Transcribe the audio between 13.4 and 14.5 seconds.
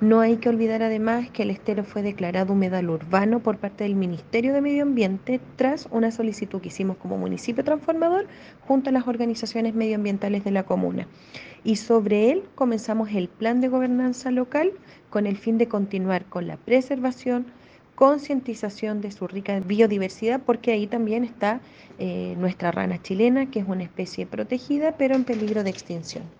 de gobernanza